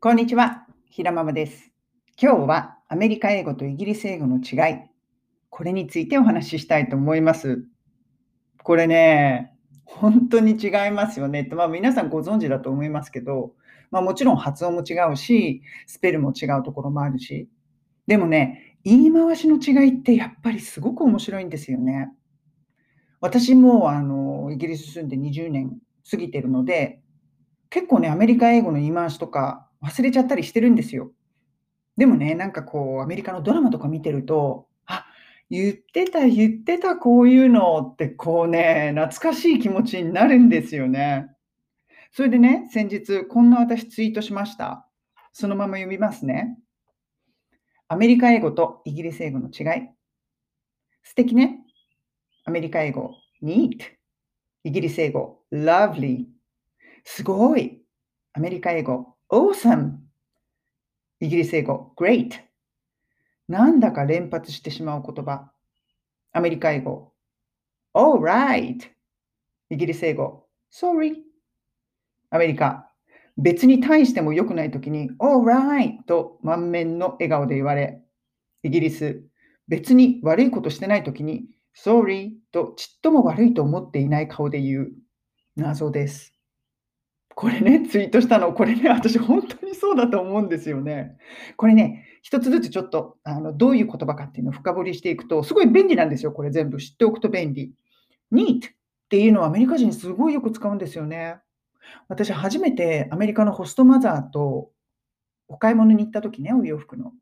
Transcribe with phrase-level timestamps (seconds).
[0.00, 1.72] こんにちは、ひらままです。
[2.22, 4.76] 今日はアメリカ英語とイギリス英語の違い、
[5.50, 7.64] これについてお話ししたいと思います。
[8.62, 13.54] これね、本当に違いますよね、まあ、皆さんご存知だと思いますけど、
[13.90, 17.48] まあ、もちろん発音も違うし、スペルも違うところもあるし、
[18.06, 22.12] でもね、言い回しの違いってやっぱりすごく面白いんですよね。
[23.20, 25.76] 私もあのイギリス住んで20年
[26.08, 27.00] 過ぎてるので、
[27.68, 31.12] 結構ね、アメリカ英語の言い回しとか忘れちゃったりしてるんですよ。
[31.96, 35.06] でもね、なんかこう、アメリカのドラマとか見てると、あ、
[35.50, 41.28] 言ってた、言ってた、こういうのって、こうね、懐かしい気持ちになるんですよね。
[42.12, 44.88] それでね、先日、こんな私ツイートしました。
[45.32, 46.56] そのまま読みますね。
[47.88, 49.88] アメリカ英語とイギリス英語の違い。
[51.02, 51.60] 素敵ね。
[52.44, 53.78] アメリカ英語、neat。
[54.64, 56.26] イギリス英語、lovely。
[57.04, 57.82] すごい。
[58.34, 59.92] アメリカ英語、awesome。
[61.20, 62.30] イギリス英語、great。
[63.48, 65.50] なんだか連発してしまう言葉。
[66.32, 67.12] アメリカ英語、
[67.94, 68.90] alright。
[69.70, 71.16] イギリス英語、sorry。
[72.30, 72.90] アメリカ、
[73.36, 78.02] 別に対しても良くないときに、alright と満面の笑顔で言われ、
[78.62, 79.22] イギリス、
[79.68, 84.92] 別に悪いことしてないときに、sorry とちっとも悪いと思っていない顔で言う。
[85.56, 86.37] 謎です。
[87.38, 91.16] これね、ツイートしたの、これね、私本当にそうだと思うんですよね。
[91.56, 97.72] これね、一つずつちょっとあのどういう言葉かっていうのを深掘りしていくと、すごい便利なんですよ、これ全部知っておくと便利。
[98.32, 98.72] neat っ
[99.08, 101.36] ていうのはアメリカ人すごいよく使うんですよね。
[102.08, 104.72] 私初めてアメリカのホストマザーと
[105.46, 107.12] お買い物に行った時ね、お洋服の。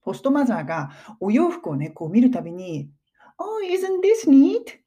[0.00, 2.88] ホストマザーがお洋服をね、こう見るたびに、
[3.36, 4.78] Oh, isn't this neat?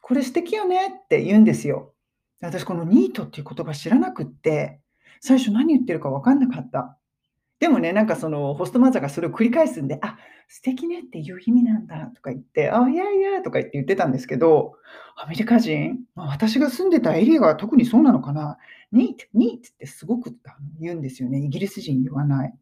[0.00, 1.91] これ素敵よねって言うんですよ。
[2.46, 4.80] 私このニートっていう言葉知らなくって、
[5.20, 6.98] 最初何言ってるか分かんなかった。
[7.60, 14.72] でもね、なんかそのホストマザーがそれを繰り返すんで、あ、素敵ねっていう意味なんだとか言って、あ、いやいやとか言って言ってたんですけど、
[15.16, 18.58] アメリカ人、まあ私が住んでたエリアが特にそうなのかな、
[18.90, 20.36] ニート、ニートってすごく
[20.80, 21.38] 言うんですよね。
[21.38, 22.54] イギリス人言わない。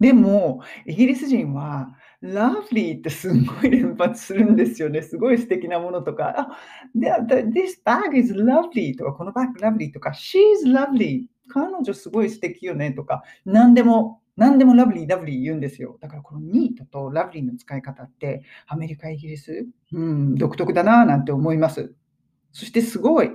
[0.00, 5.02] でも、イギリス人は、lovely ってすんごい連発するんですよね。
[5.02, 6.58] すごい素敵なものとか、あ、
[6.96, 15.98] this bag is lovely とか、このバッグ lovely とか、she's lovely 彼女すごい素敵よねとか、何でも、何でも lovely, lovely 言うんですよ。
[16.00, 21.94] だからこの neat と lovely の使い方って、アメリカ、イギリス、うん、独特だなぁなんて思います。
[22.52, 23.30] そしてすごい。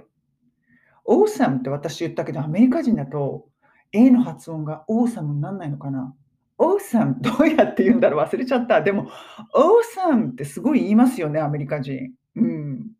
[1.07, 3.47] awesome って私言ったけど、アメリカ人だと
[3.91, 6.16] A の発音が awesome にならないのかな？
[6.59, 8.25] Awesome どうやって言うんだろう？
[8.25, 8.81] 忘れちゃった。
[8.81, 9.09] でも、
[9.56, 12.12] awesome ってすごい言いますよね、アメリカ人。
[12.36, 12.92] うん。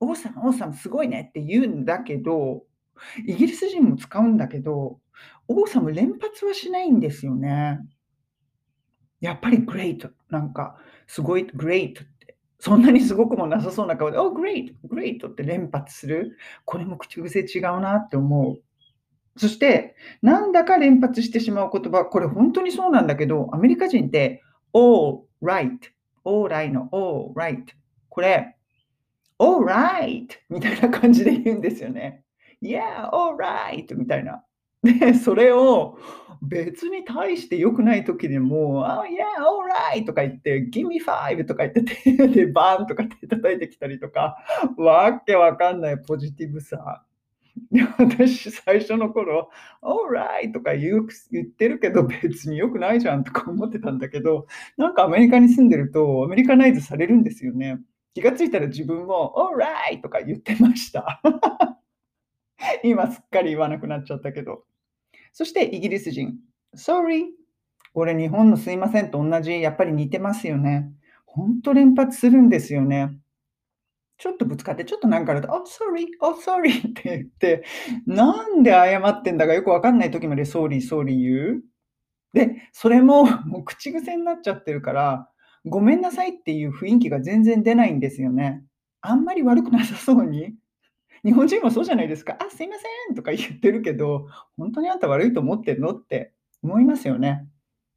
[0.00, 2.64] awesome, awesome すごいねって言うんだけど、
[3.26, 5.00] イギリス人も使うんだけど、
[5.48, 7.80] awesome 連発はしないんですよね。
[9.20, 10.76] やっぱり great なんか、
[11.06, 12.36] すごい great って。
[12.58, 16.36] そんなにすごくもなさそうな顔で、oh, great, great って連発する？
[16.64, 18.62] これも口癖違うなって思う。
[19.36, 24.42] そして、なんだか連発してしまう言葉、これ本当にそうなんだけど、アメリカ人って、
[24.74, 25.70] all right,
[26.24, 27.64] all right の all right。
[28.08, 28.56] これ、
[29.38, 32.24] all right みたいな感じで言うんですよね。
[32.62, 34.44] Yeah, all right みたいな。
[34.82, 35.98] で、それを
[36.42, 39.62] 別に対して良くない時でも、oh, yeah, all
[39.96, 44.36] right とか言って、give me five とか言って手でバーンとか手叩いてきたりとか、
[44.76, 47.04] わけわかんないポジティブさ。
[47.70, 49.50] で私、最初の頃、
[49.82, 54.46] alright とか言う言ってるけど、 別に良くないじゃんとか思ってたんだけど、
[54.76, 57.78] なんかアメリカに住んでると、アメリカナイズされるんですよね。
[58.14, 61.20] 気がついたら自分も、alright とか言ってました。
[62.84, 64.64] 今すっかり言わなくなっちゃったけど。
[65.32, 66.38] そしてイギリス人、
[66.74, 67.24] sorry。
[67.94, 70.90] これ日本のすいませんと同じ、やっぱり似てますよね。
[71.26, 73.18] ほんと連発するんですよね。
[74.22, 77.64] ちょっとぶつかって、ちょっとなんかあると、oh, sorry, oh, sorry って言って、
[78.06, 81.64] なんで謝ってんだかよくわかんない時まで sorry, sorry 言う。
[82.32, 85.28] で、それも もう口癖になっちゃってるから、
[85.64, 88.62] ごめんなさいっていう雰囲気が全然出ないんですよね。
[89.00, 90.54] あんまり悪くなさそうに。
[91.24, 92.36] 日本人もそうじゃないですか。
[92.38, 95.96] あ、すいませんとか言ってるけど、本当にあんた悪いと思ってんの？
[95.96, 96.32] って
[96.62, 97.44] 思いますよね。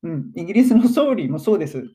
[0.02, 0.32] うん。
[0.36, 1.86] イギリスの総理もそうです。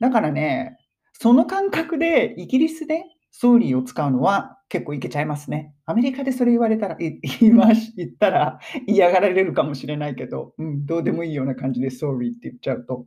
[0.00, 0.78] だからね、
[1.12, 5.74] その感覚でイギリスで総理を使うのは結構いけちゃいますね。
[5.86, 13.06] アメリカでそれ言われたら、 言いまし言ったら嫌がられるかもしれないけど、うん、どうでもいいような感じで sorry って言っちゃうと。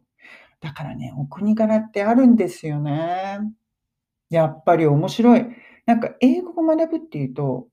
[0.60, 3.40] だからね、お国柄ってあるんですよね。
[4.30, 5.46] やっぱり面白い。
[5.86, 7.68] なんか英語を学ぶっていうと、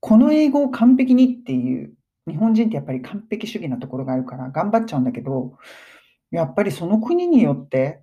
[0.00, 1.94] この英語を完璧にっていう
[2.28, 5.56] 日本人ってやっぱり完璧主義なところがあるから頑張っちゃうんだけど、
[6.30, 8.01] やっぱりその国によって、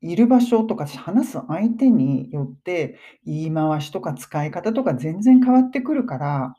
[0.00, 6.54] いる場所とか話す相手によって、言い回しとか使い方とか全然変わってくるから、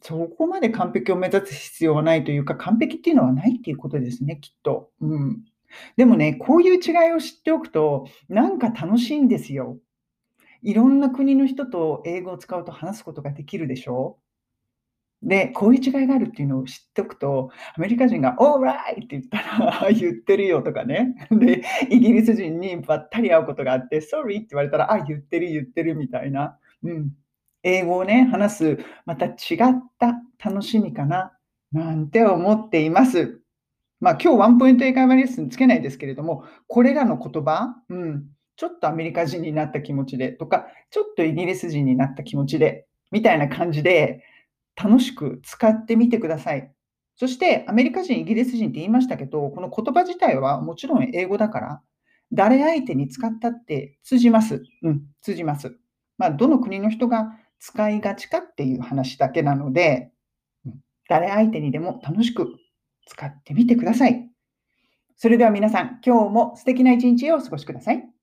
[0.00, 4.90] そこまで完璧を目指す必要はないというか、完璧っていうのはないっていうことですね、きっと。
[5.00, 5.44] うん。
[5.96, 9.78] でもね、こういう違いを知っておくと、なんか楽しいんですよ。
[10.62, 14.18] いろんな国の人と英語を使うと話すことができるでしょ？
[15.22, 21.16] で、こういう違いがあるっていうのを知っておくと、アメリカ人がオーライって言ったら、 言ってるよとかね。
[21.30, 26.58] で、イギリス人にばったり会うことがあって、sorry って言われたら、あ、言ってる言ってるみたいな。
[26.84, 27.10] うん。
[27.64, 29.34] 英語をね、話す、また違っ
[29.98, 31.36] た楽しみかな、
[31.72, 33.40] なんて思っています。
[34.00, 38.26] まあ、今日ワンポイント英会話レッスンつけないですけれども、これらの言葉、うん、
[38.56, 44.22] ちょっとアメリカ人になった気持ちでとか、ちょっとイギリス人になった気持ちで、みたいな感じで、
[44.80, 46.72] 楽しく使ってみてください。
[47.16, 51.82] そして、アメリカ人、イギリス人って言いましたけど、この言葉自体はもちろん英語だから、
[52.32, 54.62] 誰相手に使ったって通じます。
[54.82, 55.76] うん、通じます。
[56.16, 60.12] まあ、どの国の人が使いがちかっていう話だけなので、
[61.08, 62.54] 誰相手にでも楽しく
[63.06, 64.30] 使ってみてください。
[65.16, 68.17] それでは皆さん、今日も素敵な一日をお過ごしください。